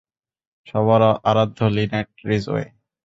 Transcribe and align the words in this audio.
সবার 0.67 1.01
আরাধ্য 1.29 1.59
Lynette 1.75 2.09
Ridgeway! 2.29 2.65